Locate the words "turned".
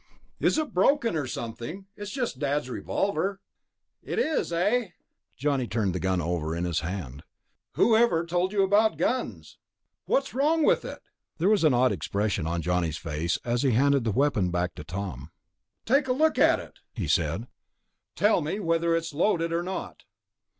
5.67-5.93